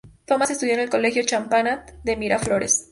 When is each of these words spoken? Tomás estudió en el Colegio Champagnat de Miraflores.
Tomás 0.25 0.49
estudió 0.49 0.73
en 0.73 0.79
el 0.79 0.89
Colegio 0.89 1.21
Champagnat 1.21 1.91
de 2.03 2.17
Miraflores. 2.17 2.79